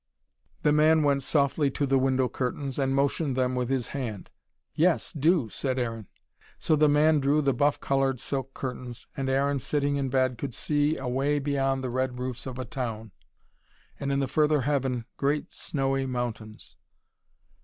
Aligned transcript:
The 0.63 0.71
man 0.71 1.03
went 1.03 1.21
softly 1.21 1.69
to 1.69 1.85
the 1.85 1.99
window 1.99 2.27
curtains, 2.27 2.79
and 2.79 2.95
motioned 2.95 3.35
them 3.35 3.53
with 3.53 3.69
his 3.69 3.89
hand. 3.89 4.31
"Yes, 4.73 5.13
do," 5.13 5.47
said 5.49 5.77
Aaron. 5.77 6.07
So 6.57 6.75
the 6.75 6.89
man 6.89 7.19
drew 7.19 7.39
the 7.39 7.53
buff 7.53 7.79
coloured 7.79 8.19
silk 8.19 8.55
curtains: 8.55 9.05
and 9.15 9.29
Aaron, 9.29 9.59
sitting 9.59 9.97
in 9.97 10.09
bed, 10.09 10.39
could 10.39 10.55
see 10.55 10.97
away 10.97 11.37
beyond 11.37 11.85
red 11.85 12.17
roofs 12.17 12.47
of 12.47 12.57
a 12.57 12.65
town, 12.65 13.11
and 13.99 14.11
in 14.11 14.19
the 14.19 14.27
further 14.27 14.61
heaven 14.61 15.05
great 15.17 15.53
snowy 15.53 16.07
mountains. 16.07 16.77